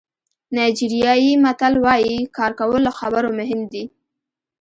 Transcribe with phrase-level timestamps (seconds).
[0.55, 3.83] نایجیریايي متل وایي کار کول له خبرو مهم دي.